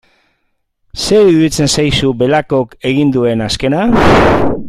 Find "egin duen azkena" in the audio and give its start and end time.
2.93-3.87